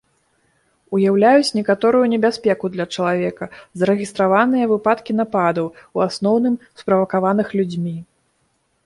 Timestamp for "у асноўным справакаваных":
6.01-7.47